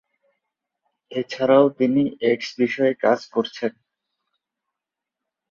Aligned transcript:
এছাড়াও 1.11 1.65
তিনি 1.79 2.01
এইডস 2.21 2.49
বিষয়ে 2.59 2.93
কাজ 3.03 3.19
করেছেন। 3.33 3.71